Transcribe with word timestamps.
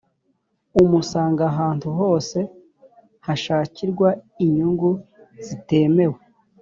umusanga 0.81 1.43
hantu 1.57 1.87
hose 1.99 2.39
hashakirwa 3.25 4.09
inyungu 4.43 4.89
zitemewe 5.45 6.17